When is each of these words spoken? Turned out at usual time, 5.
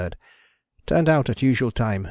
Turned 0.87 1.07
out 1.07 1.29
at 1.29 1.43
usual 1.43 1.69
time, 1.69 1.91
5. 1.97 1.99